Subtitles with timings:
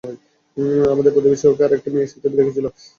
[0.91, 2.65] আমাদের প্রতিবেশী ওকে আরেকটা মেয়ের সাথে দেখেছিল।